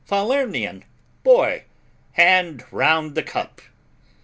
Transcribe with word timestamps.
Falernian, 0.03 0.81
boy, 1.21 1.63
hand 2.13 2.63
round 2.71 3.13
the 3.13 3.21
cup. 3.21 3.61